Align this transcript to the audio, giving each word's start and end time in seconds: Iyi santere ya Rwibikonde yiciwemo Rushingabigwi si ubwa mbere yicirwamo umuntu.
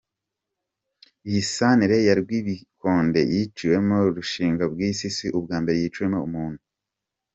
Iyi 1.27 1.41
santere 1.53 1.97
ya 2.07 2.13
Rwibikonde 2.21 3.21
yiciwemo 3.33 3.97
Rushingabigwi 4.15 5.09
si 5.15 5.25
ubwa 5.37 5.57
mbere 5.63 5.77
yicirwamo 5.81 6.19
umuntu. 6.29 6.61